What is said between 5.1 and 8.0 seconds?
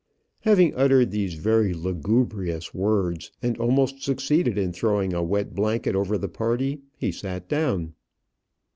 a wet blanket over the party, he sat down.